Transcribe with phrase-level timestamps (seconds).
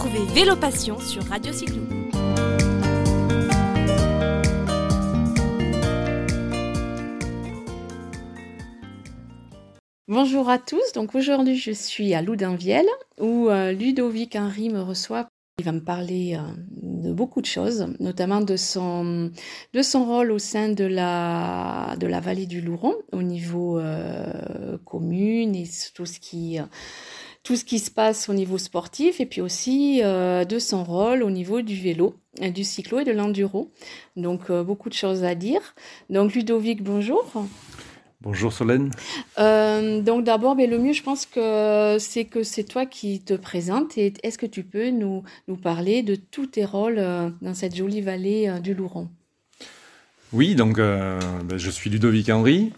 [0.00, 1.82] Retrouvez Vélo Passion sur Radio Cyclo.
[10.08, 12.86] Bonjour à tous, donc aujourd'hui je suis à Loudunvielle
[13.20, 15.28] où euh, Ludovic Henry me reçoit.
[15.58, 19.30] Il va me parler euh, de beaucoup de choses, notamment de son,
[19.74, 24.78] de son rôle au sein de la, de la vallée du Louron au niveau euh,
[24.86, 26.58] commune et tout ce qui
[27.42, 31.30] tout ce qui se passe au niveau sportif et puis aussi de son rôle au
[31.30, 33.70] niveau du vélo, du cyclo et de l'enduro.
[34.16, 35.74] Donc beaucoup de choses à dire.
[36.10, 37.24] Donc Ludovic, bonjour.
[38.22, 38.90] Bonjour Solène.
[39.38, 43.32] Euh, donc d'abord, mais le mieux, je pense que c'est que c'est toi qui te
[43.32, 43.96] présentes.
[43.96, 47.74] Et est-ce que tu peux nous, nous parler de tous tes rôles euh, dans cette
[47.74, 49.08] jolie vallée euh, du Louron
[50.34, 52.72] Oui, donc ben, je suis Ludovic Henry.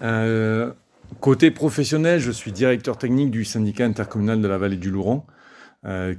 [1.21, 5.25] Côté professionnel, je suis directeur technique du syndicat intercommunal de la vallée du Louron.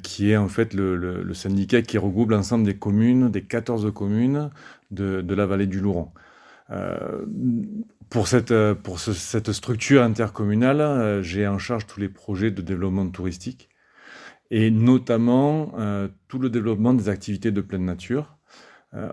[0.03, 4.49] qui est en fait le, syndicat qui regroupe l'ensemble des communes, des 14 communes
[4.91, 6.09] de, la vallée du Louron.
[6.69, 7.25] Euh,
[8.13, 12.61] pour cette, euh, pour cette structure intercommunale, euh, j'ai en charge tous les projets de
[12.61, 13.69] développement touristique
[14.51, 18.32] et notamment euh, tout le développement des activités de pleine nature,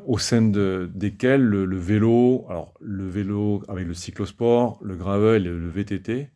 [0.06, 5.50] au sein de, desquelles le, vélo, alors le vélo avec le cyclosport, le gravel et
[5.50, 6.28] le VTT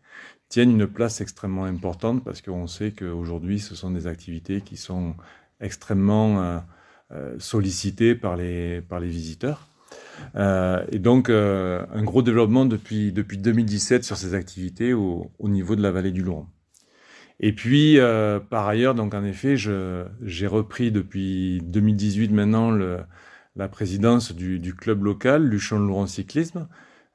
[0.48, 5.14] tiennent une place extrêmement importante parce qu'on sait qu'aujourd'hui ce sont des activités qui sont
[5.60, 6.62] extrêmement
[7.38, 9.68] sollicitées par les, par les visiteurs.
[10.36, 15.48] Euh, et donc, euh, un gros développement depuis, depuis 2017 sur ces activités au, au
[15.48, 16.46] niveau de la vallée du Louron.
[17.40, 23.00] Et puis, euh, par ailleurs, donc en effet, j'ai repris depuis 2018 maintenant le,
[23.56, 26.68] la présidence du, club local, Luchon-Louron Cyclisme,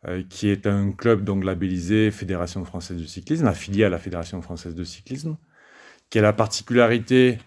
[0.07, 4.41] euh, qui est un club donc labellisé Fédération française de cyclisme, affilié à la Fédération
[4.41, 5.37] française de cyclisme,
[6.09, 7.37] qui a la particularité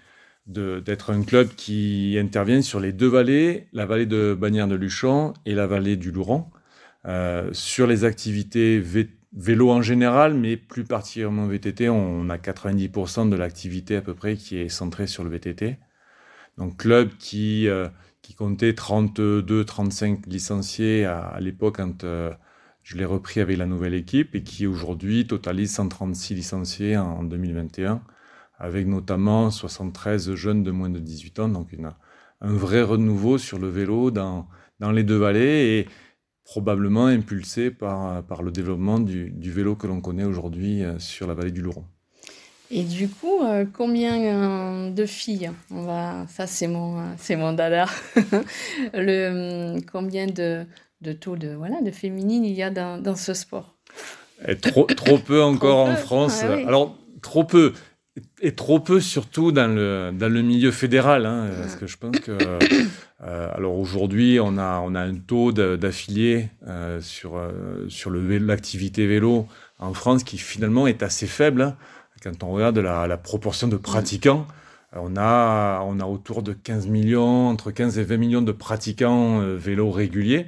[0.47, 5.35] d'être un club qui intervient sur les deux vallées, la vallée de Bagnères de Luchon
[5.47, 6.47] et la vallée du Louron,
[7.07, 8.83] euh, sur les activités
[9.35, 11.89] vélo en général, mais plus particulièrement VTT.
[11.89, 15.79] On a 90% de l'activité à peu près qui est centrée sur le VTT.
[16.59, 17.89] Donc club qui, euh,
[18.23, 22.33] qui comptait 32-35 licenciés à, l'époque quand euh,
[22.83, 27.23] je l'ai repris avec la nouvelle équipe et qui aujourd'hui totalise 136 licenciés en, en
[27.25, 28.03] 2021
[28.59, 31.91] avec notamment 73 jeunes de moins de 18 ans, donc une,
[32.41, 35.89] un vrai renouveau sur le vélo dans, dans les deux vallées et
[36.45, 41.27] probablement impulsé par, par le développement du, du vélo que l'on connaît aujourd'hui euh, sur
[41.27, 41.85] la vallée du Louron.
[42.75, 47.53] Et du coup, euh, combien euh, de filles on va, Ça, c'est mon, c'est mon
[47.53, 47.85] dada.
[48.95, 50.65] le, combien de,
[51.03, 53.77] de taux de, voilà, de féminines il y a dans, dans ce sport?
[54.49, 56.41] Et trop, trop peu encore en France.
[56.45, 57.75] Ah Alors, trop peu
[58.41, 62.19] et trop peu surtout dans le, dans le milieu fédéral, hein, parce que je pense
[62.19, 62.37] que
[63.23, 68.39] euh, alors aujourd'hui on a on a un taux d'affiliés euh, sur euh, sur le
[68.39, 69.47] l'activité vélo
[69.79, 71.77] en France qui finalement est assez faible hein.
[72.23, 74.47] Quand on regarde la, la proportion de pratiquants.
[74.95, 79.41] On a, on a autour de 15 millions, entre 15 et 20 millions de pratiquants
[79.41, 80.47] euh, vélo réguliers,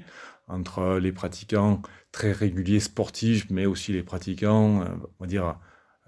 [0.48, 1.80] entre les pratiquants
[2.12, 4.86] très réguliers sportifs, mais aussi les pratiquants, euh,
[5.18, 5.56] on va dire,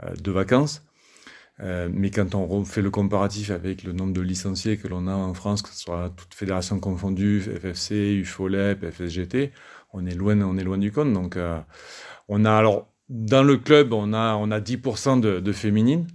[0.05, 0.83] euh, de vacances.
[1.61, 5.15] Euh, mais quand on fait le comparatif avec le nombre de licenciés que l'on a
[5.15, 9.53] en France, que ce soit toutes fédérations confondues, FFC, UFOLEP, FSGT,
[9.93, 11.13] on est loin, on est loin du compte.
[11.15, 11.59] Donc, euh,
[12.29, 16.07] on a alors dans le club, on a on a 10% de, de féminines.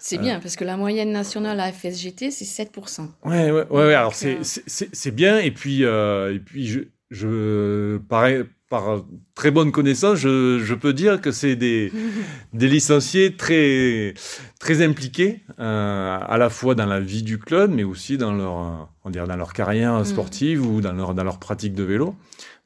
[0.00, 3.08] C'est bien, euh, parce que la moyenne nationale à FSGT, c'est 7%.
[3.24, 5.38] Ouais, ouais, ouais, alors c'est c'est bien.
[5.38, 6.80] Et puis, et puis je,
[7.10, 9.02] je pareil, par
[9.34, 11.90] très bonne connaissance, je, je peux dire que c'est des,
[12.52, 14.14] des licenciés très,
[14.60, 18.90] très impliqués, euh, à la fois dans la vie du club, mais aussi dans leur,
[19.04, 20.04] on dirait dans leur carrière mm.
[20.04, 22.14] sportive ou dans leur, dans leur pratique de vélo.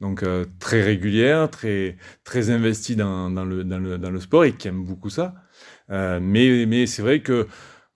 [0.03, 4.45] Donc euh, très régulière, très, très investis dans, dans, le, dans, le, dans le sport
[4.45, 5.35] et qui aiment beaucoup ça.
[5.91, 7.47] Euh, mais mais c'est vrai que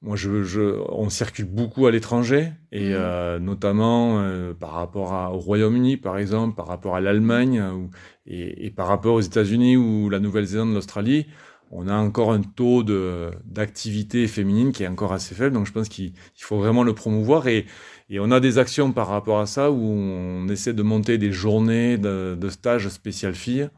[0.02, 0.60] moi, je, je,
[0.90, 2.92] on circule beaucoup à l'étranger, et mmh.
[2.92, 7.60] euh, notamment euh, par rapport à, au Royaume-Uni, par exemple, par rapport à l'Allemagne,
[8.26, 11.26] et, et, par rapport aux États-Unis ou la Nouvelle-Zélande, l'Australie,
[11.70, 12.84] on a encore un taux
[13.44, 15.54] d'activité féminine qui est encore assez faible.
[15.54, 17.48] Donc, je pense qu'il faut vraiment le promouvoir.
[17.48, 17.66] Et,
[18.08, 21.32] et, on a des actions par rapport à ça où on essaie de monter des
[21.32, 23.68] journées de, stage spécial filles.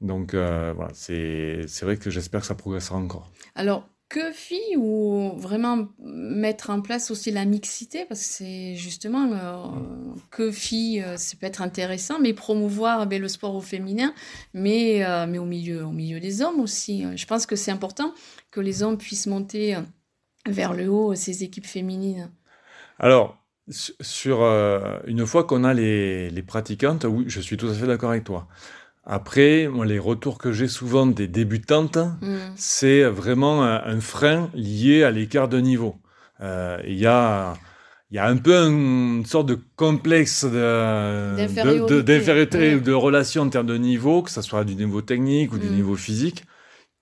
[0.00, 3.30] Donc, euh, voilà, c'est vrai que j'espère que ça progressera encore.
[3.54, 8.04] Alors, que filles ou vraiment mettre en place aussi la mixité?
[8.04, 13.20] Parce que c'est justement euh, que filles euh, ça peut être intéressant mais promouvoir ben,
[13.20, 14.14] le sport au féminin
[14.54, 17.04] mais euh, mais au milieu au milieu des hommes aussi.
[17.16, 18.14] Je pense que c'est important
[18.50, 19.76] que les hommes puissent monter
[20.46, 22.30] vers le haut ces équipes féminines.
[22.98, 23.36] Alors,
[23.68, 27.86] sur euh, une fois qu'on a les, les, pratiquantes, oui, je suis tout à fait
[27.86, 28.46] d'accord avec toi.
[29.06, 32.36] Après, moi, les retours que j'ai souvent des débutantes, mm.
[32.56, 35.94] c'est vraiment un, frein lié à l'écart de niveau.
[36.40, 37.54] Euh, il y a
[38.10, 43.48] il y a un peu une sorte de complexe d'infériorité de, ou de relation en
[43.48, 45.74] termes de niveau, que ce soit du niveau technique ou du mm.
[45.74, 46.44] niveau physique,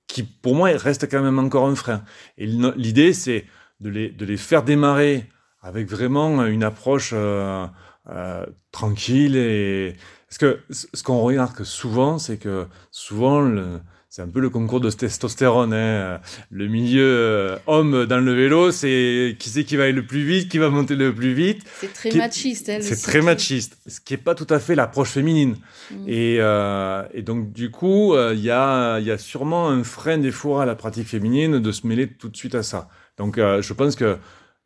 [0.06, 2.02] qui pour moi reste quand même encore un frein.
[2.38, 3.44] Et l'idée, c'est
[3.80, 5.26] de les, de les faire démarrer
[5.60, 7.66] avec vraiment une approche euh,
[8.10, 9.96] euh, tranquille et
[10.36, 13.78] parce que ce qu'on remarque souvent, c'est que souvent le,
[14.08, 15.72] c'est un peu le concours de testostérone.
[15.72, 16.20] Hein.
[16.50, 20.24] Le milieu euh, homme dans le vélo, c'est qui c'est qui va aller le plus
[20.24, 21.62] vite, qui va monter le plus vite.
[21.80, 22.68] C'est très machiste.
[22.68, 25.56] Hein, c'est très machiste, ce qui n'est pas tout à fait l'approche féminine.
[25.92, 26.08] Mm.
[26.08, 30.18] Et, euh, et, donc du coup, euh, il y, a, y, a, sûrement un frein
[30.18, 32.88] des fours à la pratique féminine de se mêler tout de suite à ça.
[33.18, 34.18] Donc je pense que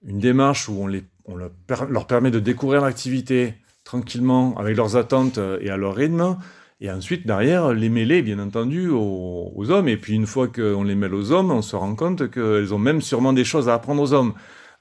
[0.07, 3.53] une démarche où on, les, on leur permet de découvrir l'activité
[3.89, 6.37] tranquillement avec leurs attentes et à leur rythme
[6.81, 9.89] et ensuite, derrière, les mêler, bien entendu, aux, hommes.
[9.89, 12.79] Et puis, une fois qu'on les mêle aux hommes, on se rend compte qu'elles ont
[12.79, 14.35] même sûrement des choses à apprendre aux hommes.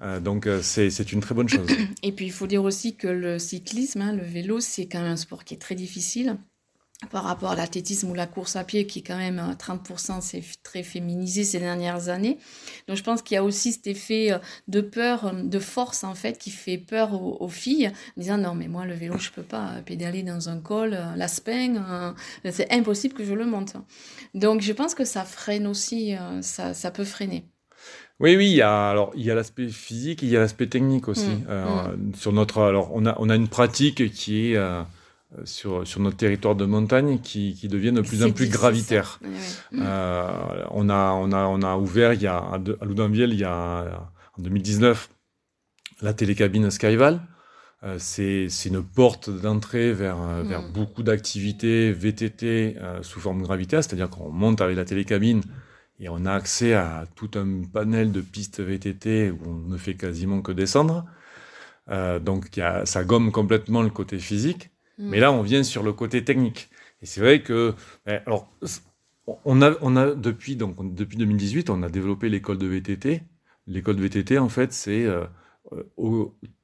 [0.04, 1.68] Euh, donc, euh, c'est une très bonne chose.
[2.04, 5.13] Et puis, il faut dire aussi que le cyclisme, hein, le vélo, c'est quand même
[5.13, 6.38] un sport qui est très difficile
[7.12, 10.42] par rapport à l'athlétisme ou la course à pied, qui est quand même 30%, c'est
[10.64, 12.40] très féminisé ces dernières années.
[12.88, 16.04] Donc je pense qu'il y a aussi cet effet euh, de peur, euh, de force
[16.04, 19.30] en fait, qui fait peur aux, filles, en disant non mais moi le vélo je
[19.30, 22.16] peux pas pédaler dans un col, euh, l'aspen,
[22.50, 23.76] c'est impossible que je le monte.
[24.34, 27.46] Donc je pense que ça freine aussi, ça, ça peut freiner.
[28.20, 30.68] Oui, oui, il y a alors il y a l'aspect physique, il y a l'aspect
[30.68, 31.28] technique aussi.
[31.28, 32.16] Mmh, mmh.
[32.16, 34.82] Sur notre alors on a on a une pratique qui est euh,
[35.44, 39.19] sur, sur notre territoire de montagne qui, qui deviennent de plus en plus gravitaires.
[39.74, 43.44] Euh, on, a, on, a, on a ouvert il y a, à Loudainville il y
[43.44, 45.09] a, en 2019
[46.01, 47.19] la télécabine Skyval.
[47.83, 50.71] Euh, c'est une porte d'entrée vers, vers mm.
[50.71, 55.41] beaucoup d'activités VTT sous forme gravitaire, c'est-à-dire qu'on monte avec la télécabine
[56.00, 59.95] et on a accès à tout un panel de pistes VTT où on ne fait
[59.95, 61.06] quasiment que descendre.
[62.21, 64.71] donc y a, ça gomme complètement le côté physique.
[64.98, 65.10] Mm.
[65.10, 66.70] Mais là, on vient sur le côté technique.
[67.02, 68.52] Et c'est vrai que, ben, alors,
[69.46, 73.24] on a, on a depuis, donc, depuis 2018, on a développé l'école de VTT.
[73.68, 75.26] L'école de VTT, en fait, c'est euh,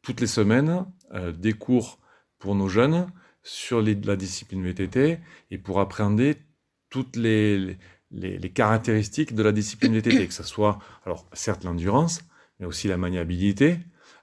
[0.01, 1.99] toutes les semaines euh, des cours
[2.39, 3.07] pour nos jeunes
[3.43, 5.19] sur la discipline VTT
[5.51, 6.37] et pour appréhender
[6.89, 7.77] toutes les,
[8.11, 12.21] les, les, caractéristiques de la discipline VTT, que ce soit, alors, certes, l'endurance,
[12.59, 13.79] mais aussi la maniabilité,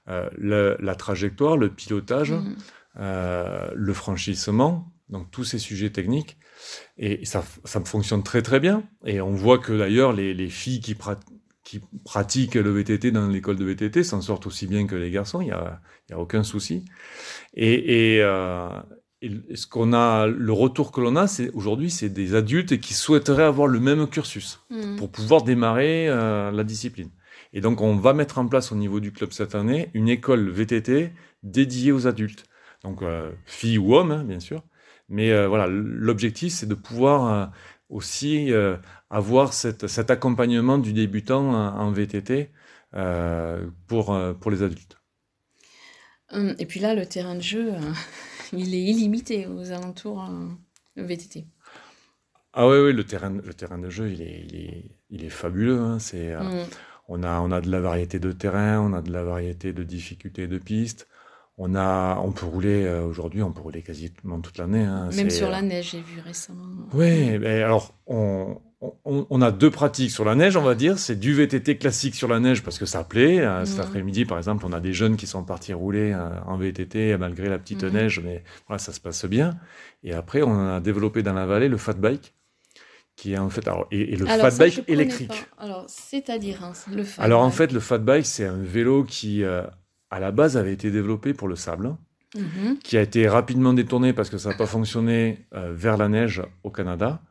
[0.07, 2.31] euh, la trajectoire, le pilotage.
[2.31, 2.55] Mm.
[2.99, 6.37] Euh, le franchissement, donc tous ces sujets techniques.
[6.97, 8.83] Et ça, ça fonctionne très très bien.
[9.05, 10.95] Et on voit que d'ailleurs les, les, filles qui,
[11.63, 15.41] qui, pratiquent le VTT dans l'école de VTT s'en sortent aussi bien que les garçons,
[15.41, 16.85] il n'y a, y a, aucun souci.
[17.53, 18.69] Et, et, euh,
[19.53, 23.43] ce qu'on a, le retour que l'on a, c'est aujourd'hui, c'est des adultes qui souhaiteraient
[23.43, 24.95] avoir le même cursus mmh.
[24.97, 27.09] pour pouvoir démarrer euh, la discipline.
[27.53, 30.49] Et donc, on va mettre en place au niveau du club cette année une école
[30.49, 31.11] VTT
[31.43, 32.45] dédiée aux adultes
[32.83, 34.63] donc euh, fille ou homme, hein, bien sûr.
[35.09, 37.45] Mais euh, voilà, l'objectif, c'est de pouvoir euh,
[37.89, 38.51] aussi
[39.09, 42.49] avoir cet accompagnement du débutant en, VTT
[43.87, 44.97] pour, pour les adultes.
[46.31, 47.73] Hum, et puis là, le terrain de jeu,
[48.53, 50.25] il est illimité aux alentours
[50.95, 51.45] de VTT.
[52.53, 55.29] Ah oui, oui, le terrain, le terrain de jeu, il est, il est, il est
[55.29, 55.79] fabuleux.
[55.81, 55.99] Hein.
[55.99, 56.63] C'est, hum.
[57.09, 59.83] on, a, on a de la variété de terrain, on a de la variété de
[59.83, 61.09] difficultés de pistes.
[61.57, 64.83] On, a, on peut rouler euh, aujourd'hui, on peut rouler quasiment toute l'année.
[64.83, 66.65] Hein, Même sur la neige, j'ai vu récemment.
[66.93, 68.57] Oui, mais alors on,
[69.05, 70.97] on, a deux pratiques sur la neige, on va dire.
[70.97, 73.39] C'est du VTT classique sur la neige parce que ça plaît.
[73.39, 76.57] Euh, cet après-midi, par exemple, on a des jeunes qui sont partis rouler euh, en
[76.57, 77.93] VTT malgré la petite mhm.
[77.93, 79.55] neige, mais voilà, ça se passe bien.
[80.03, 82.33] Et après, on a développé dans la vallée le fat bike
[83.17, 85.45] qui est en fait alors, et, le fat bike électrique.
[85.59, 89.43] Alors, c'est-à-dire hein, le fat Alors en fait, le fat bike, c'est un vélo qui
[90.11, 91.95] à la base avait été développé pour le sable,
[92.35, 92.77] mhm.
[92.83, 96.43] qui a été rapidement détourné parce que ça n'a pas fonctionné euh, vers la neige
[96.63, 97.21] au Canada.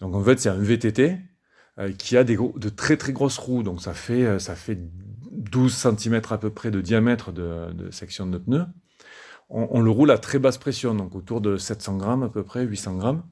[0.00, 1.18] Donc en fait, c'est un VTT
[1.78, 3.64] euh, qui a des de très très grosses roues.
[3.64, 4.78] Donc ça fait, euh, ça fait
[5.32, 8.64] 12 cm à peu près de diamètre de, section de pneu.
[9.48, 12.44] On, on, le roule à très basse pression, donc autour de 700 grammes à peu
[12.44, 13.22] près, 800 grammes.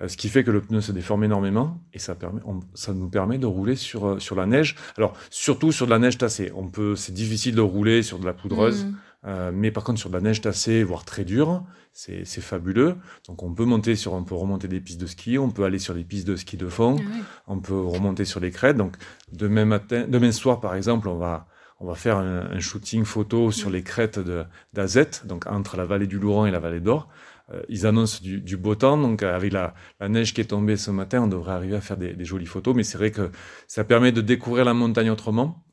[0.00, 2.40] Euh, ce qui fait que le pneu se déforme énormément et ça, permet,
[2.74, 4.76] ça nous permet de rouler sur, euh, sur la neige.
[4.96, 6.52] Alors, surtout sur de la neige tassée.
[6.54, 8.96] On peut, c'est difficile de rouler sur de la poudreuse, mm.
[9.26, 12.96] euh, mais par contre, sur de la neige tassée, voire très dure, c'est, c'est fabuleux.
[13.26, 15.80] Donc, on peut monter sur, on peut remonter des pistes de ski, on peut aller
[15.80, 18.76] sur des pistes de ski de fond, ah on peut remonter sur les crêtes.
[18.76, 18.96] Donc,
[19.32, 21.48] demain matin, demain soir, par exemple, on va,
[21.80, 24.20] on va faire un, shooting photo sur les crêtes
[24.72, 27.08] d'Azette, donc entre la vallée du Louron et la vallée d'Or.
[27.52, 29.74] Euh, ils annoncent du, beau temps, donc avec la,
[30.08, 32.74] neige qui est tombée ce matin, on devrait arriver à faire des, jolies photos.
[32.74, 33.30] Mais c'est vrai que
[33.66, 35.64] ça permet de découvrir la montagne autrement.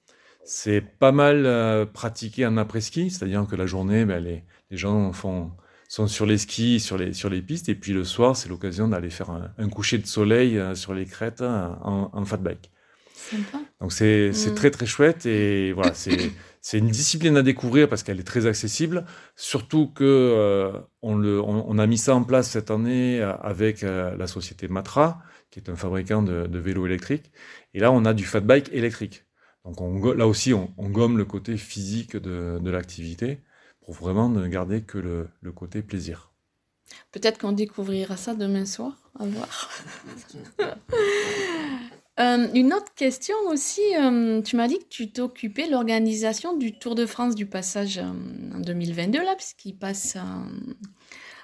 [0.46, 5.52] C'est pas mal euh, pratiqué en après-ski, c'est-à-dire que la journée, ben, les, gens font,
[5.90, 8.88] sont sur les skis, sur les, sur les pistes, et puis le soir, c'est l'occasion
[8.88, 12.72] d'aller faire un, coucher de soleil euh, sur les crêtes en, en fat bike.
[13.80, 14.56] Donc c'est mm.
[14.56, 19.06] très très chouette et voilà, c'est une discipline à découvrir parce qu'elle est très accessible.
[19.36, 23.84] Surtout que euh, on, le, on, a mis ça en place cette année euh, avec
[23.84, 27.32] euh, la société Matra, qui est un fabricant de, vélos électriques.
[27.74, 29.26] Et là, on a du fat bike électrique.
[29.64, 33.42] Donc on, là aussi, on, gomme le côté physique de, de l'activité
[33.84, 36.32] pour vraiment ne garder que le, le côté plaisir.
[37.12, 39.70] Peut-être qu'on découvrira ça demain soir, à voir.
[42.20, 46.72] Euh, une autre question aussi, euh, tu m'as dit que tu t'occupais de l'organisation du
[46.72, 50.18] Tour de France du passage euh, en 2022, là, puisqu'il passe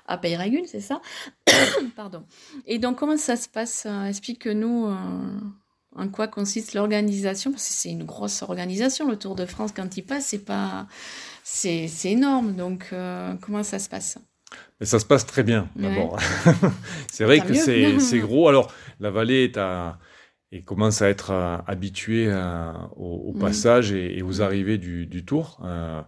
[0.08, 1.02] à Peyragunes, c'est ça?
[1.96, 2.24] Pardon.
[2.68, 3.86] Et donc, comment ça se passe?
[4.08, 4.88] Explique-nous
[5.94, 9.98] en quoi consiste l'organisation, parce que c'est une grosse organisation, le Tour de France, quand
[9.98, 10.88] il passe, c'est pas...
[11.44, 12.94] C'est énorme, donc
[13.42, 14.18] comment ça se passe?
[14.80, 16.18] Mais ça se passe très bien, d'abord.
[17.12, 18.48] c'est vrai que c'est gros.
[18.48, 19.98] Alors, la vallée est à
[20.52, 25.60] et commence à être euh, habitué euh, au, passage et, aux arrivées du, tour.
[25.64, 26.02] Euh,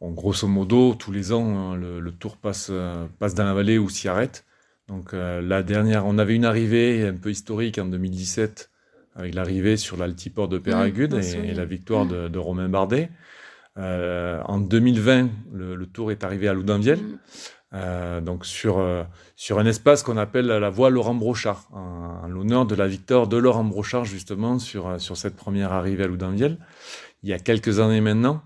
[0.00, 2.70] grosso modo, tous les ans, hein, le, tour passe,
[3.18, 4.44] passe dans la vallée ou s'y arrête.
[4.88, 8.70] Donc la dernière, on avait une arrivée un peu historique en 2017
[9.14, 13.10] avec l'arrivée sur l'altiport de Péragude et, la victoire de, Romain Bardet.
[13.76, 16.98] en 2020, le, tour est arrivé à Loudainvielle.
[16.98, 17.18] Mm.
[17.74, 19.02] Euh, donc sur, euh,
[19.34, 23.38] sur un espace qu'on appelle la voie Laurent Brochard, en, l'honneur de la victoire de
[23.38, 26.58] Laurent Brochard justement sur, euh, sur cette première arrivée à Loudainvielle,
[27.22, 28.42] il y a quelques années maintenant.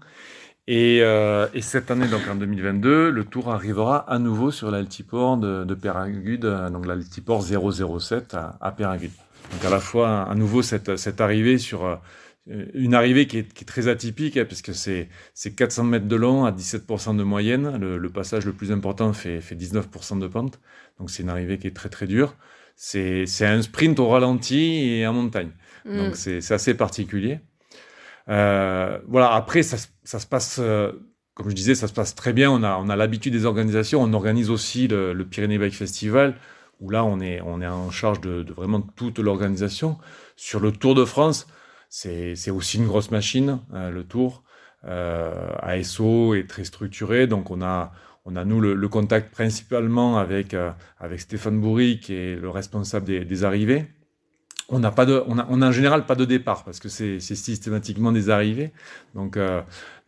[0.69, 5.63] Et, et, cette année, donc en 2022, le tour arrivera à nouveau sur l'altiport de,
[5.63, 9.13] de Péragude, donc l'altiport 007 à, à Péragude.
[9.53, 11.97] Donc à la fois à nouveau cette, cette arrivée sur euh,
[12.47, 15.09] une arrivée qui est, très atypique, hein, parce que c'est
[15.57, 17.77] 400 mètres de long à 17% de moyenne.
[17.77, 20.61] Le, passage le plus important fait, fait 19% de pente.
[20.99, 22.37] Donc c'est une arrivée qui est très très dure.
[22.77, 25.51] C'est un sprint au ralenti et en montagne.
[25.85, 25.97] Mm.
[25.97, 27.41] Donc c'est assez particulier.
[28.29, 30.93] Euh, voilà, après, ça, ça se passe, euh,
[31.35, 32.51] comme je disais, ça se passe très bien.
[32.51, 34.03] On a, on a l'habitude des organisations.
[34.03, 36.37] On organise aussi le, le Pyrénées Bike Festival,
[36.81, 39.99] où là, on est, on est en charge de, de vraiment toute l'organisation.
[40.37, 41.47] Sur le Tour de France,
[41.89, 44.43] c'est aussi une grosse machine, euh, le tour.
[44.85, 47.93] Euh, ASO est très structuré, donc on a,
[48.25, 53.07] on a nous le, contact principalement avec, euh, avec Stéphane Bourri, qui est le responsable
[53.07, 53.87] des, arrivées.
[54.69, 58.31] On n'a pas on a, en général pas de départ parce que c'est systématiquement des
[58.31, 58.73] arrivées.
[59.15, 59.39] Donc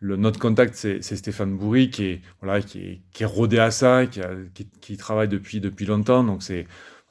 [0.01, 4.19] notre contact c'est Stéphane Bourri qui est voilà qui est, rodé à ça, qui,
[4.53, 6.25] qui, qui, travaille depuis depuis longtemps.
[6.25, 6.67] Donc c'est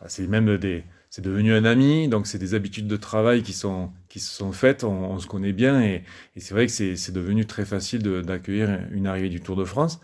[0.09, 3.91] c'est même des c'est devenu un ami, donc c'est des habitudes de travail qui sont
[4.09, 6.03] qui se sont faites, on, se connaît bien et,
[6.37, 10.01] et c'est vrai que c'est devenu très facile d'accueillir une arrivée du Tour de France.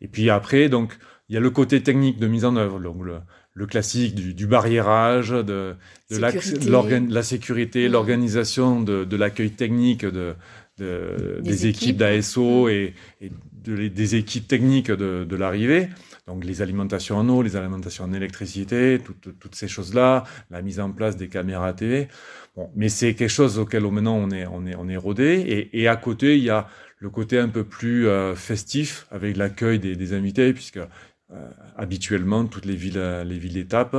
[0.00, 0.98] Et puis après, donc
[1.28, 3.18] il y a le côté technique de mise en œuvre, donc le,
[3.54, 5.74] le classique du, du, barriérage, de,
[6.10, 10.34] de la, sécurité, l'organisation de, de l'accueil technique de,
[10.78, 13.30] des, équipes, d'ASO et, et
[13.64, 15.88] des équipes techniques de, l'arrivée.
[16.26, 20.90] Donc les alimentations en eau, les alimentations en électricité, toutes ces choses-là, la mise en
[20.90, 22.08] place des caméras TV.
[22.56, 25.68] Bon, mais c'est quelque chose auquel maintenant on est, on est, on est rodé.
[25.72, 26.66] Et, à côté, il y a
[26.98, 30.80] le côté un peu plus euh, festif avec l'accueil des, invités, puisque
[31.76, 33.96] habituellement toutes les villes, les villes d'étape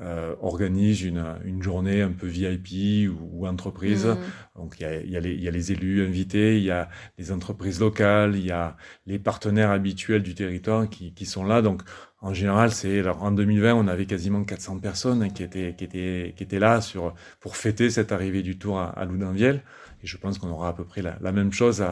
[0.00, 4.06] euh, organise une, une, journée un peu VIP ou, entreprise.
[4.06, 4.18] Mm.
[4.56, 6.88] Donc il y, a, y, y a les élus invités, il y a
[7.18, 11.60] les entreprises locales, il y a les partenaires habituels du territoire qui, qui sont là.
[11.60, 11.82] Donc
[12.22, 16.42] en général, c'est en 2020, on avait quasiment 400 personnes qui étaient, qui étaient, qui
[16.42, 19.62] étaient là sur, pour fêter cette arrivée du Tour à, à Loudainvielle.
[20.02, 21.84] Et je pense qu'on aura à peu près la, la même chose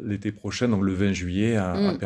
[0.00, 1.98] l'été prochain, donc le 20 juillet à, à mm.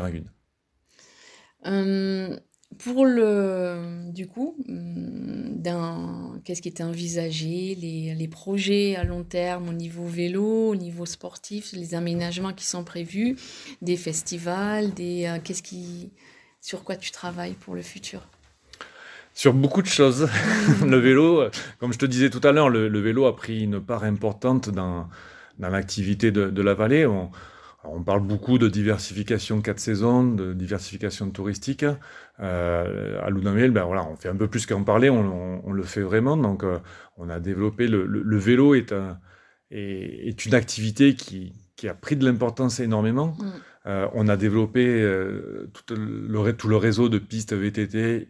[1.66, 2.36] Euh,
[2.78, 5.62] pour le, du coup, hum,
[6.44, 11.06] qu'est-ce qui était envisagé, les, les, projets à long terme au niveau vélo, au niveau
[11.06, 13.36] sportif, les aménagements qui sont prévus,
[13.80, 16.10] des festivals, des, euh, qu'est-ce qui,
[16.60, 18.20] sur quoi tu travailles pour le futur?
[19.32, 20.28] Sur beaucoup de choses.
[20.86, 24.04] le vélo, comme je te disais tout à l'heure, le, vélo a pris une part
[24.04, 25.08] importante dans,
[25.58, 27.06] dans l'activité de, de, la vallée.
[27.06, 27.30] On,
[27.86, 31.84] on parle beaucoup de diversification quatre saisons, de diversification touristique.
[32.40, 36.02] Euh, à Loudunville, ben voilà, on fait un peu plus qu'en parler, on, le fait
[36.02, 36.36] vraiment.
[36.36, 36.78] Donc, euh,
[37.16, 39.18] on a développé le, vélo est, un,
[39.70, 43.36] est, une activité qui, qui a pris de l'importance énormément.
[43.38, 43.52] Mm.
[43.86, 44.82] Euh, on a développé
[45.72, 48.28] tout, le, tout, le, réseau de pistes VTT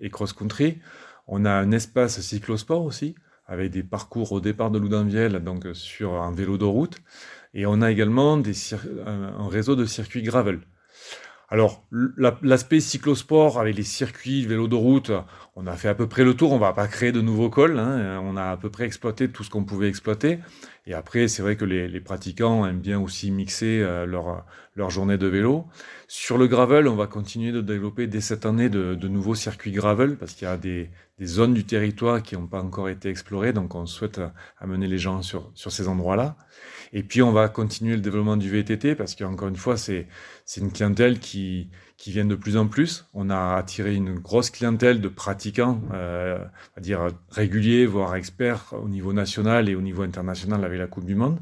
[0.00, 0.78] et cross-country.
[1.26, 3.14] On a un espace cyclosport aussi,
[3.46, 6.98] avec des parcours au départ de Loudainvielle, donc sur un vélo de route.
[7.54, 8.40] Et on a également
[9.06, 10.60] un, réseau de circuits gravel.
[11.48, 11.84] Alors,
[12.42, 15.10] l'aspect cyclosport avec les circuits, vélo de route,
[15.56, 16.52] on a fait à peu près le tour.
[16.52, 17.76] On va pas créer de nouveaux cols.
[17.76, 18.20] Hein.
[18.22, 20.38] On a à peu près exploité tout ce qu'on pouvait exploiter.
[20.86, 25.26] Et après, c'est vrai que les, pratiquants aiment bien aussi mixer euh, leur, journée de
[25.26, 25.66] vélo.
[26.08, 30.16] Sur le gravel, on va continuer de développer dès cette année de, nouveaux circuits gravel
[30.16, 30.90] parce qu'il y a des,
[31.22, 33.52] zones du territoire qui n'ont pas encore été explorées.
[33.52, 36.36] Donc, on souhaite euh, amener les gens sur, sur ces endroits-là.
[36.92, 40.06] Et puis, on va continuer le développement du VTT parce qu'encore une fois, c'est
[40.56, 41.68] une clientèle qui,
[42.00, 43.04] qui vient de plus en plus.
[43.12, 46.38] On a attiré une grosse clientèle de pratiquants, euh,
[46.74, 51.04] à dire réguliers, voire experts au niveau national et au niveau international avec la Coupe
[51.04, 51.38] du Monde.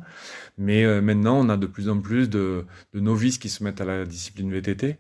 [0.59, 3.85] Mais euh, maintenant, on a de plus en plus de, novices qui se mettent à
[3.85, 4.99] la discipline VTT.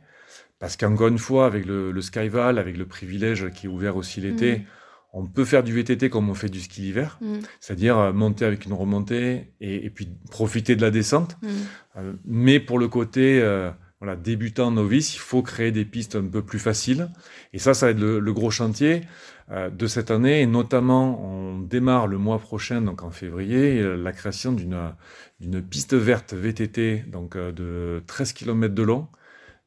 [0.60, 4.58] Parce qu'encore une fois, avec le, Skyval, avec le privilège qui est ouvert aussi l'été,
[4.58, 4.64] mmh
[5.12, 7.38] on peut faire du VTT comme on fait du ski l'hiver, mm.
[7.60, 11.36] c'est-à-dire euh, monter avec une remontée et, puis profiter de la descente.
[11.42, 11.48] Mm.
[11.96, 16.26] Euh, mais pour le côté euh, voilà, débutant, novice, il faut créer des pistes un
[16.26, 17.08] peu plus faciles.
[17.52, 19.02] Et ça, ça va être le, gros chantier
[19.50, 20.40] de cette année.
[20.42, 26.32] Et notamment, on démarre le mois prochain, donc en février, la création d'une piste verte
[26.32, 29.08] VTT donc, de 13 km de long.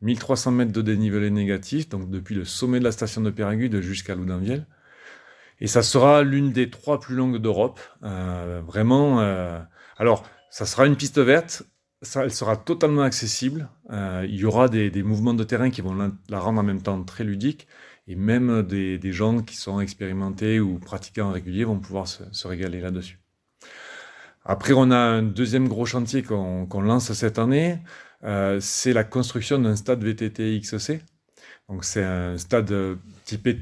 [0.01, 4.15] 1300 mètres de dénivelé négatif, donc depuis le sommet de la station de Péragude jusqu'à
[4.15, 4.65] Loudainvielle.
[5.59, 7.79] Et ça sera l'une des trois plus longues d'Europe.
[8.03, 9.21] Euh, vraiment.
[9.21, 9.59] Euh,
[9.97, 11.63] alors, ça sera une piste verte.
[12.03, 13.69] Ça, elle sera totalement accessible.
[13.91, 15.93] Euh, il y aura des, mouvements de terrain qui vont
[16.29, 17.67] la, rendre en même temps très ludique.
[18.07, 23.19] Et même des, gens qui sont expérimentés ou pratiquants réguliers vont pouvoir se, régaler là-dessus.
[24.43, 27.77] Après, on a un deuxième gros chantier qu'on lance cette année.
[28.23, 31.01] Euh, c'est la construction d'un stade VTT XC.
[31.69, 32.73] Donc, c'est un stade
[33.25, 33.59] typé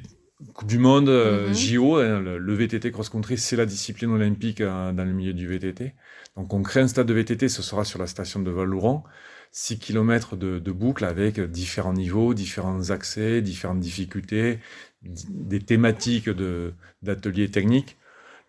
[0.53, 1.53] Coupe du Monde, euh, mhm.
[1.53, 5.93] JO, hein, le, VTT cross-country, c'est la discipline olympique euh, dans le milieu du VTT.
[6.37, 9.03] Donc on crée un stade de VTT, ce sera sur la station de Val-Louron,
[9.51, 14.59] 6 km de, de, boucle avec différents niveaux, différents accès, différentes difficultés,
[15.01, 16.29] des thématiques
[17.01, 17.97] d'ateliers techniques.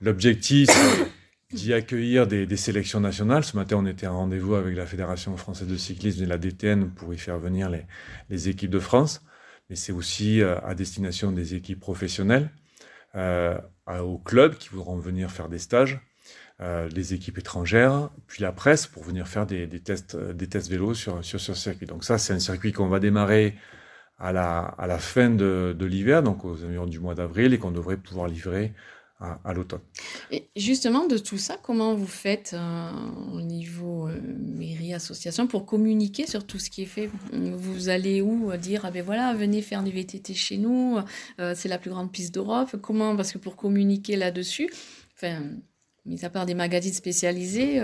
[0.01, 3.43] L'objectif, c'est d'y accueillir des, des, sélections nationales.
[3.43, 6.91] Ce matin, on était en rendez-vous avec la Fédération française de cyclisme et la DTN
[6.91, 7.83] pour y faire venir les,
[8.29, 9.25] les équipes de France
[9.71, 12.51] mais c'est aussi euh, à destination des équipes professionnelles,
[13.15, 16.01] euh, aux clubs qui voudront venir faire des stages,
[16.61, 20.93] euh, les équipes étrangères, puis la presse pour venir faire des, tests, des tests vélo
[20.93, 21.87] sur, sur ce circuit.
[21.87, 23.57] Donc ça, c'est un circuit qu'on va démarrer
[24.19, 27.59] à la, à la fin de, de l'hiver, donc aux environs du mois d'avril, et
[27.59, 28.75] qu'on devrait pouvoir livrer
[29.21, 29.81] à, l'automne.
[30.31, 32.91] Et justement, de tout ça, comment vous faites euh,
[33.35, 37.11] au niveau euh, mairie, association, pour communiquer sur tout ce qui est fait?
[37.33, 40.99] Vous allez où euh, dire, ah ben voilà, venez faire du VTT chez nous,
[41.55, 44.71] c'est la plus grande piste d'Europe Comment Parce que pour communiquer là-dessus,
[45.17, 45.43] enfin,
[46.07, 47.81] mis à part des magazines spécialisés,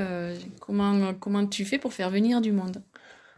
[0.61, 2.83] comment, comment tu fais pour faire venir du monde?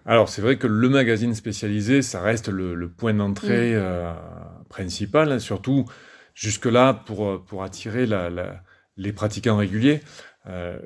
[0.06, 4.14] Alors, c'est vrai que le magazine spécialisé, ça reste le, point d'entrée mmh.
[4.68, 5.84] principal, hein, surtout
[6.38, 8.30] jusque-là pour, euh, pour attirer la,
[8.96, 10.00] les pratiquants réguliers.
[10.46, 10.78] Euh,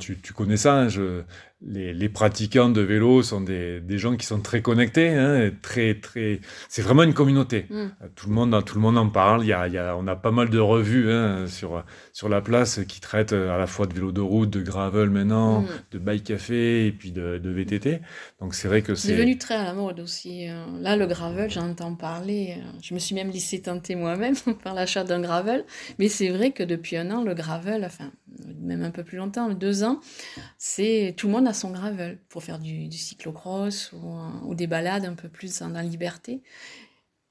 [0.00, 0.88] tu, tu, connais ça, hein,
[1.62, 5.94] les, les, pratiquants de vélo sont des, des gens qui sont très connectés, hein, très
[5.94, 6.40] très.
[6.68, 7.66] C'est vraiment une communauté.
[7.70, 7.86] Mm.
[8.14, 9.42] Tout le monde, tout le monde en parle.
[9.42, 12.28] Il y a, il y a, on a pas mal de revues hein, sur sur
[12.28, 15.66] la place qui traitent à la fois de vélo de route, de gravel maintenant, mm.
[15.92, 18.00] de bike café et puis de, de VTT.
[18.40, 20.48] Donc c'est vrai que c'est devenu très à la mode aussi.
[20.48, 20.64] Euh.
[20.80, 22.56] Là, le gravel, j'entends parler.
[22.58, 22.78] Euh.
[22.82, 25.64] Je me suis même laissé tenter moi-même par l'achat d'un gravel.
[25.98, 28.10] Mais c'est vrai que depuis un an, le gravel, enfin
[28.60, 30.00] même un peu plus longtemps, deux ans,
[30.58, 35.14] c'est tout le monde a son gravel pour faire du, cyclocross ou, des balades un
[35.14, 36.42] peu plus la liberté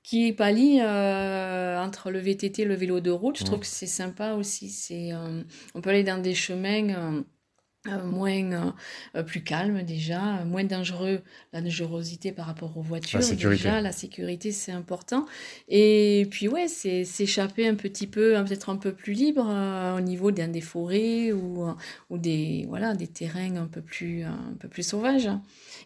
[0.04, 3.39] qui pallie euh, entre le VTT et le vélo de route.
[3.39, 4.69] Je trouve que c'est sympa aussi.
[4.69, 5.41] C'est, euh,
[5.73, 7.23] on peut aller dans des chemins
[7.88, 8.71] euh, euh, moins euh,
[9.15, 11.21] euh, plus calme déjà, moins dangereux,
[11.54, 13.63] la dangerosité par rapport aux voitures la sécurité.
[13.63, 15.26] déjà, la sécurité c'est important.
[15.69, 19.45] Et puis ouais, c'est s'échapper un petit peu, hein, peut-être un peu plus libre
[19.98, 21.65] au niveau des, des forêts ou,
[22.10, 25.30] ou des voilà des terrains un peu plus un peu plus sauvages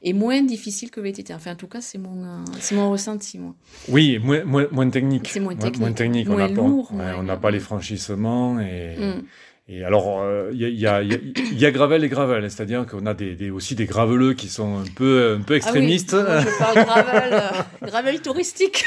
[0.02, 1.34] et moins difficile que VTT.
[1.34, 3.56] Enfin en tout cas c'est mon c'est mon ressenti moi.
[3.90, 5.28] Oui, moins moins, moins technique.
[5.28, 5.80] C'est moins technique.
[5.80, 6.28] Moins, technique.
[6.28, 8.96] Moins on n'a pas, on n'a pas les franchissements et.
[8.98, 9.24] Mm.
[9.72, 13.76] Et alors, il y, a, y, a, Gravel et Gravel, c'est-à-dire qu'on a des, aussi
[13.76, 16.16] des graveleux qui sont un peu, un peu extrémistes.
[16.18, 17.44] Ah oui, je parle Gravel,
[17.84, 18.86] Gravel touristique.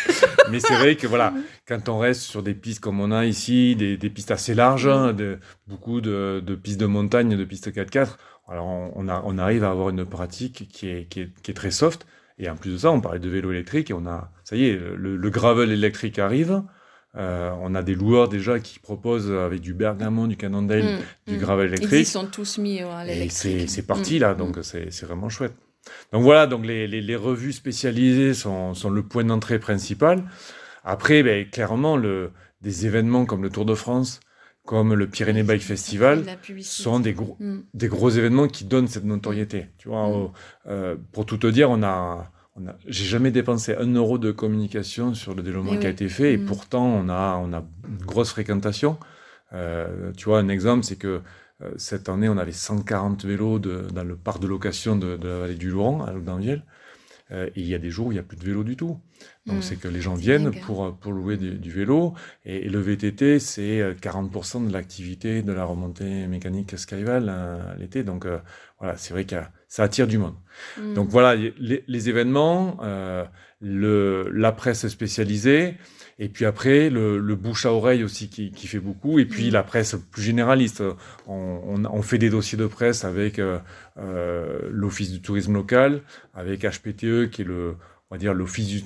[0.51, 1.35] Mais c'est vrai que voilà,
[1.69, 4.89] quand on reste sur des pistes comme on a ici, des, des pistes assez larges,
[4.89, 8.17] hein, de, beaucoup de, de, pistes de montagne, de pistes 4x4,
[8.49, 11.55] alors on, a, on, arrive à avoir une pratique qui est, qui est, qui est
[11.55, 12.09] très soft.
[12.39, 14.65] Et en plus de ça, on parlait de vélo électrique et on a, ça y
[14.65, 16.61] est, le, le gravel électrique arrive.
[17.17, 21.37] Euh, on a des loueurs déjà qui proposent avec du Bergamo, du Cannondale, mm, du
[21.37, 21.41] mm.
[21.41, 22.01] gravel électrique.
[22.01, 23.69] Ils sont tous mis à l'électrique.
[23.69, 25.55] c'est parti là, mm, donc c'est vraiment chouette.
[26.13, 30.23] Donc voilà, donc les, les, revues spécialisées sont, sont, le point d'entrée principal.
[30.85, 34.21] Après, ben, clairement, le, des événements comme le Tour de France,
[34.65, 36.25] comme le Pyrénées Bike Festival,
[36.61, 37.37] sont des gros,
[37.75, 39.67] des gros événements qui donnent cette notoriété.
[39.79, 40.33] Tu vois,
[40.69, 42.32] euh, pour tout te dire, on a
[42.87, 46.37] j'ai jamais dépensé un euro de communication sur le développement qui a été fait, et
[46.37, 46.47] mm.
[46.47, 48.99] pourtant on a, on a une grosse fréquentation.
[49.55, 51.23] Euh, tu vois, un exemple, c'est que
[51.63, 55.39] euh, cette année, on avait 140 vélos de, dans le parc de location de, la
[55.39, 56.65] vallée du Laurent, à Laudanviel.
[57.31, 58.77] Euh, et il y a des jours où il n'y a plus de vélo du
[58.77, 59.01] tout.
[59.47, 59.63] Donc mm.
[59.63, 62.15] c'est que les gens viennent pour, pour louer du, vélo.
[62.45, 67.33] Et, le VTT, c'est 40% de l'activité de la remontée mécanique Skyval
[67.79, 68.05] l'été.
[68.05, 68.27] Donc
[68.83, 69.37] voilà, c'est vrai que
[69.69, 70.35] ça attire du monde.
[70.77, 70.95] Mm.
[70.95, 73.25] Donc voilà, les, événements, euh,
[73.61, 75.77] le, la presse spécialisée,
[76.19, 79.53] et puis après le, bouche à oreille aussi qui, qui fait beaucoup, et puis mm.
[79.53, 80.83] la presse plus généraliste.
[81.29, 83.61] On, on, fait des dossiers de presse avec euh,
[83.99, 86.03] euh, l'Office du tourisme local,
[86.35, 87.77] avec HPTE qui est le
[88.13, 88.85] on va dire l'office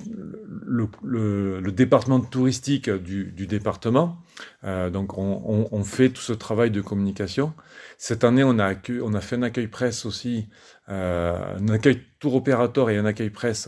[0.67, 4.21] le, département touristique du, département.
[4.63, 7.53] Euh, donc on, fait tout ce travail de communication.
[7.97, 8.73] Cette année, on a,
[9.19, 10.47] fait un accueil presse aussi,
[10.87, 13.67] euh, un accueil tour opérateur et un accueil presse.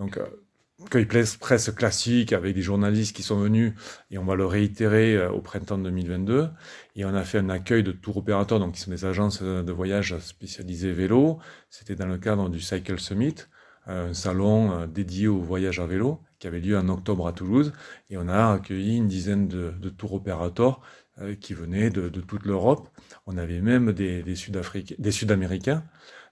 [0.00, 0.26] Donc euh,
[0.84, 3.74] accueil presse classique avec des journalistes qui sont venus
[4.10, 6.48] et on va le réitérer au printemps 2022.
[6.96, 9.72] Et on a fait un accueil de tour opérateurs, donc qui sont des agences de
[9.72, 11.38] voyage spécialisées vélo.
[11.70, 13.36] C'était dans le cadre du Cycle Summit
[13.86, 17.72] un salon euh, dédié au voyage à vélo qui avait lieu en octobre à Toulouse.
[18.10, 20.80] Et on a accueilli une dizaine de, de tours opérateurs
[21.20, 22.88] euh, qui venaient de, de toute l'Europe.
[23.26, 24.34] On avait même des, des
[25.12, 25.84] Sud-Américains.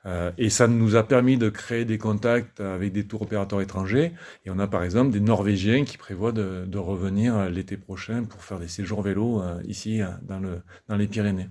[0.06, 4.12] Euh, et ça nous a permis de créer des contacts avec des tours opérateurs étrangers.
[4.44, 8.44] Et on a par exemple des Norvégiens qui prévoient de, de revenir l'été prochain pour
[8.44, 11.48] faire des séjours vélo euh, ici dans, le, dans les Pyrénées.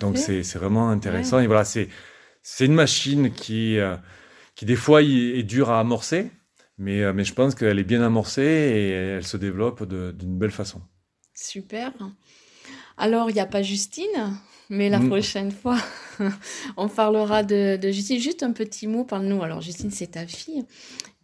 [0.00, 1.38] Donc c'est vraiment intéressant.
[1.40, 1.88] Et voilà, c'est
[2.60, 3.78] une machine qui
[4.60, 6.30] qui des fois est dure à amorcer,
[6.76, 10.50] mais, euh, mais je pense qu'elle est bien amorcée et elle se développe d'une belle
[10.50, 10.82] façon.
[11.32, 11.94] Super.
[12.98, 14.36] Alors, il n'y a pas Justine,
[14.68, 15.08] mais la mm.
[15.08, 15.78] prochaine fois,
[16.76, 18.18] on parlera de, Justine.
[18.20, 19.42] Juste un petit mot, parle-nous.
[19.42, 20.66] Alors, Justine, c'est ta fille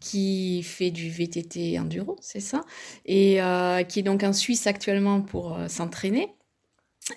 [0.01, 2.65] qui fait du VTT enduro, c'est ça?
[3.05, 6.31] Et euh, qui est donc en Suisse actuellement pour euh, s'entraîner.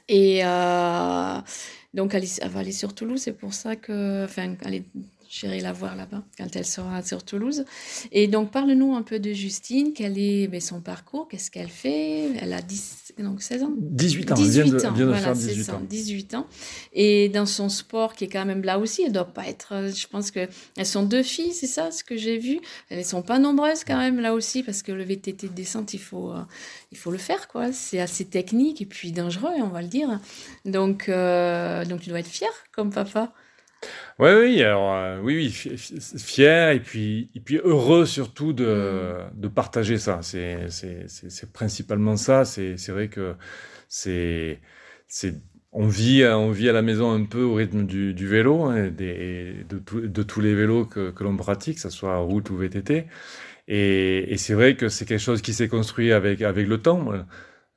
[0.10, 0.42] Et
[1.94, 4.26] donc, elle, elle, va aller sur Toulouse, c'est pour ça que.
[4.26, 4.86] Enfin, elle est
[5.32, 7.63] J'irai la voir là-bas quand elle sera sur Toulouse.
[8.12, 9.94] Et donc, parle-nous un peu de Justine.
[9.94, 11.28] Quel est ben, son parcours?
[11.28, 12.32] Qu'est-ce qu'elle fait?
[12.42, 13.74] Elle a 10, donc 16 ans?
[13.78, 14.34] 18 ans.
[14.34, 14.94] 18 ans.
[14.96, 15.82] voilà, 18 ans.
[15.88, 16.48] 18 ans.
[16.94, 19.76] Et dans son sport, qui est quand même là aussi, elle doit pas être.
[19.76, 22.60] Euh, je pense que elles sont deux filles, c'est ça, ce que j'ai vu?
[22.89, 26.00] Elles sont pas nombreuses quand même là aussi, parce que le VTT de descente, il
[26.00, 26.42] faut, euh,
[26.92, 27.72] il faut le faire, quoi.
[27.72, 30.20] C'est assez technique et puis dangereux, on va le dire.
[30.65, 33.32] Donc, euh, donc tu dois être fier comme papa.
[34.20, 35.50] Ouais, oui, alors euh, oui, oui,
[36.20, 38.65] fier et puis, et puis heureux surtout de,
[39.34, 39.39] mm.
[39.39, 40.20] de partager ça.
[40.22, 42.46] C'est, c'est, c'est, principalement ça.
[42.46, 43.36] C'est, c'est vrai que
[43.88, 44.60] c'est,
[45.08, 45.36] c'est,
[45.72, 48.89] on vit, on vit à la maison un peu au rythme du, du vélo, hein,
[48.89, 52.58] des, de, de tous les vélos que, que l'on pratique, que ce soit route ou
[52.58, 53.06] VTT.
[53.68, 57.06] Et, et c'est vrai que c'est quelque chose qui s'est construit avec, avec le temps.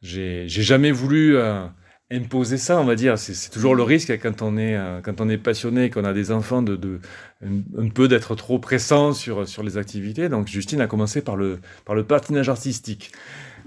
[0.02, 1.66] J'ai, j'ai jamais voulu euh,
[2.12, 3.18] imposer ça, on va dire.
[3.18, 6.62] C'est toujours le risque quand on est, euh, quand on passionné, qu'on a des enfants,
[6.62, 7.00] de,
[7.44, 10.28] un, peu d'être trop pressant sur, les activités.
[10.28, 13.12] Donc Justine a commencé par le, par le patinage artistique.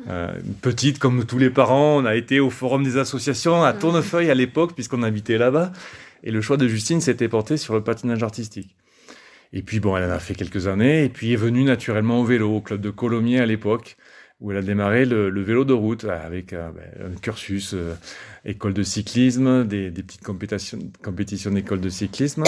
[0.07, 4.29] Euh, petite, comme tous les parents, on a été au forum des associations à Tournefeuille
[4.29, 5.71] à l'époque, puisqu'on habitait là-bas.
[6.23, 8.75] Et le choix de Justine s'était porté sur le patinage artistique.
[9.53, 12.25] Et puis bon, elle en a fait quelques années, et puis est venue naturellement au
[12.25, 13.95] vélo, au club de Colomiers à l'époque
[14.39, 17.95] où elle a démarré le, vélo de route avec euh, ben, un cursus euh,
[18.43, 22.43] école de cyclisme, des, petites compétitions, compétitions d'école de cyclisme.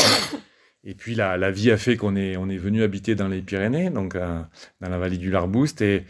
[0.84, 3.42] Et puis la, la vie a fait qu'on est, on est venu habiter dans les
[3.42, 4.42] Pyrénées, donc euh,
[4.80, 5.82] dans la vallée du Larboust.
[5.82, 6.06] Et,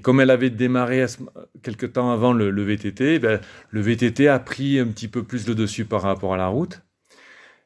[0.00, 1.04] comme elle avait démarré
[1.62, 3.40] quelques temps avant le, VTT, ben,
[3.70, 6.82] le VTT a pris un petit peu plus le dessus par rapport à la route.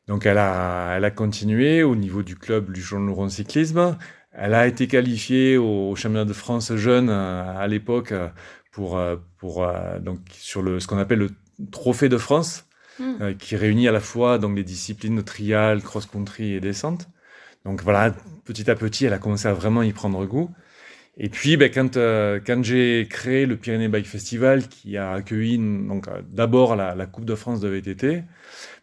[0.08, 3.96] Donc elle a, elle a continué au niveau du club Luchon-Louron Cyclisme.
[4.38, 8.28] Elle a été qualifiée au, championnat de France jeune euh, à l'époque euh,
[8.72, 9.66] pour, euh, pour
[10.00, 11.30] donc sur le, ce qu'on appelle le
[11.70, 12.64] trophée de France.
[12.98, 13.34] hmm.
[13.38, 17.08] qui réunit à la fois donc les disciplines trial, cross-country et descente.
[17.64, 20.50] Donc voilà, petit à petit, elle a commencé à vraiment y prendre goût.
[21.18, 25.56] Et puis, ben, quand, euh, quand j'ai créé le Pyrénées Bike Festival, qui a accueilli
[25.58, 28.24] donc d'abord la, la, Coupe de France de VTT, ben,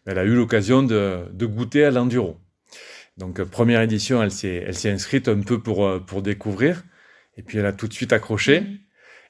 [0.06, 2.40] elle a eu l'occasion de, de, goûter à l'enduro.
[3.16, 6.82] Donc, euh, première édition, elle s'est, elle s'est inscrite un peu pour, pour découvrir.
[7.36, 8.60] Et puis, elle a tout de suite accroché.
[8.60, 8.78] Mmh.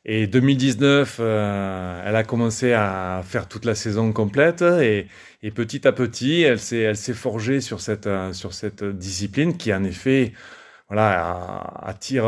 [0.07, 5.07] Et 2019, euh, elle a commencé à faire toute la saison complète et,
[5.43, 9.57] et petit à petit, elle s'est, elle s'est forgée sur cette, euh, sur cette discipline
[9.57, 10.33] qui, en effet,
[10.89, 12.27] voilà, attire,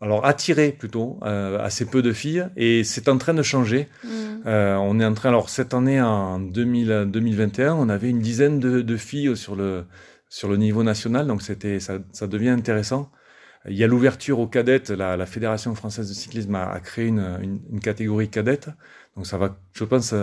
[0.00, 3.88] alors attirer plutôt euh, assez peu de filles et c'est en train de changer.
[4.46, 8.60] Euh, on est en train, alors cette année en 2000, 2021, on avait une dizaine
[8.60, 9.84] de, de, filles sur le,
[10.28, 13.10] sur le niveau national, donc c'était, ça, ça devient intéressant.
[13.68, 14.90] Il y a l'ouverture aux cadettes.
[14.90, 18.70] La, la, Fédération française de cyclisme a, a créé une, une, catégorie cadette.
[19.16, 20.14] Donc ça va, je pense,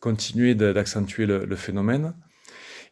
[0.00, 2.14] continuer d'accentuer le, le, phénomène.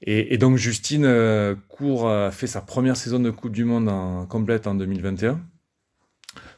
[0.02, 3.88] Et, et donc Justine euh, court, a fait sa première saison de Coupe du Monde
[3.88, 5.40] en, complète en 2021.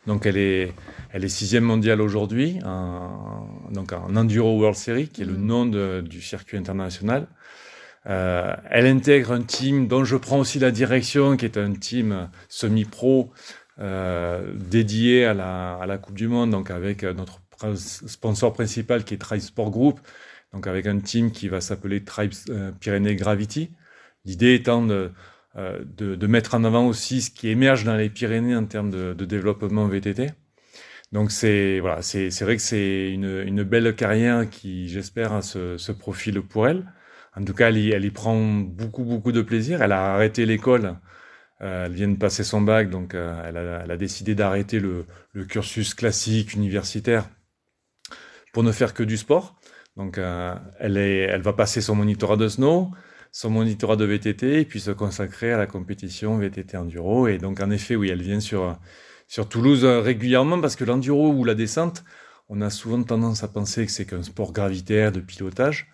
[0.07, 0.73] Donc elle est,
[1.13, 5.47] elle est sixième mondiale aujourd'hui, en, donc en Enduro World Series, qui est le mmh.
[5.47, 7.29] nom de, du circuit international.
[8.07, 12.31] Euh, elle intègre un team dont je prends aussi la direction, qui est un team
[12.49, 13.33] semi-pro
[13.81, 17.41] euh, dédié à la, à la, Coupe du Monde, donc avec notre
[17.77, 20.01] sponsor principal qui est Tribe Sport Group,
[20.53, 23.71] donc avec un team qui va s'appeler Tribe euh, Pyrénées Gravity.
[24.25, 25.13] L'idée étant de,
[25.57, 28.91] euh, de, de, mettre en avant aussi ce qui émerge dans les Pyrénées en termes
[28.91, 30.31] de, de développement VTT.
[31.13, 35.93] Donc c'est voilà, c'est vrai que c'est une, une, belle carrière qui, j'espère, se, se
[35.93, 36.85] profile pour elle.
[37.39, 39.81] En tout cas, elle y, prend beaucoup, beaucoup de plaisir.
[39.83, 40.97] Elle a arrêté l'école.
[41.61, 43.43] Euh, elle vient de passer son bac, donc euh,
[43.85, 45.07] elle, a, décidé d'arrêter le,
[45.49, 47.29] cursus classique universitaire
[48.53, 49.57] pour ne faire que du sport.
[49.97, 52.91] Donc, euh, elle va passer son monitorat de snow,
[53.31, 57.29] son monitorat de VTT, et puis se consacrer à la compétition VTT enduro.
[57.29, 58.79] Et donc, en effet, oui, elle vient sur,
[59.29, 62.05] sur Toulouse régulièrement parce que l'enduro ou la descente,
[62.49, 65.89] on a souvent tendance à penser que c'est qu'un sport gravitaire de pilotage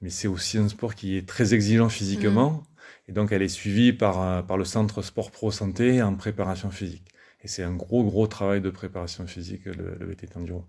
[0.00, 2.50] mais c'est aussi un sport qui est très exigeant physiquement.
[2.50, 2.62] Mmh.
[3.08, 6.70] Et donc, elle est suivie par, euh, par le Centre Sport Pro Santé en préparation
[6.70, 7.08] physique.
[7.42, 10.64] Et c'est un gros, gros travail de préparation physique, le, le VTT Enduro.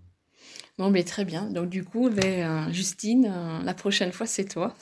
[0.78, 1.50] Bon, mais très bien.
[1.50, 4.74] Donc, du coup, mais, euh, Justine, euh, la prochaine fois, c'est toi.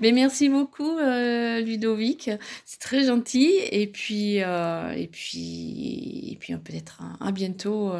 [0.00, 2.30] mais merci beaucoup, euh, Ludovic.
[2.64, 3.52] C'est très gentil.
[3.70, 7.92] Et puis, et puis, et puis peut-être à, bientôt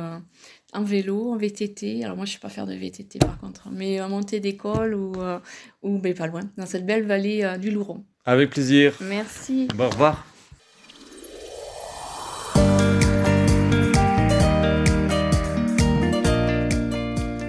[0.73, 2.05] en vélo, en VTT.
[2.05, 4.95] Alors moi, je ne sais pas faire de VTT par contre, mais en montée d'école
[4.95, 5.39] ou, euh,
[5.83, 8.05] ou ben, pas loin, dans cette belle vallée euh, du Louron.
[8.25, 8.95] Avec plaisir.
[9.01, 9.69] Merci.
[9.75, 10.27] Bon, au revoir.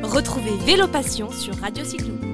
[0.04, 2.31] Retrouvez Vélo Passion sur Radio Cyclo.